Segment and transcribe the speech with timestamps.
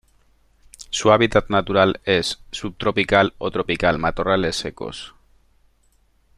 [0.89, 5.13] Su hábitat natural es: subtropical o tropical matorrales secos.